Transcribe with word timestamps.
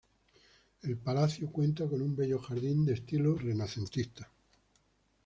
El 0.81 0.97
palacio 0.97 1.51
cuenta 1.51 1.87
con 1.87 2.01
un 2.01 2.15
bello 2.15 2.39
Jardín 2.39 2.83
de 2.87 2.93
estilo 2.93 3.35
renacentista. 3.35 4.31